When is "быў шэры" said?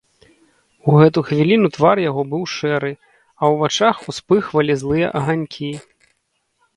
2.31-2.89